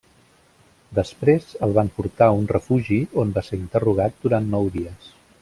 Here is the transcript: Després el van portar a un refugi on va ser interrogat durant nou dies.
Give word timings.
Després 0.99 1.51
el 1.67 1.75
van 1.79 1.91
portar 1.99 2.31
a 2.31 2.39
un 2.39 2.49
refugi 2.55 2.99
on 3.25 3.35
va 3.37 3.45
ser 3.51 3.61
interrogat 3.67 4.19
durant 4.27 4.51
nou 4.57 4.73
dies. 4.81 5.15